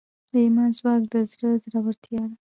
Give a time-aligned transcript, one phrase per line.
[0.31, 2.35] د ایمان ځواک د زړه زړورتیا ده.